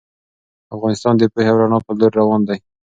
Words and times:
افغانستان 0.75 1.13
د 1.17 1.23
پوهې 1.31 1.49
او 1.53 1.59
رڼا 1.61 1.79
په 1.85 1.91
لور 1.99 2.11
روان 2.19 2.41
دی. 2.47 2.57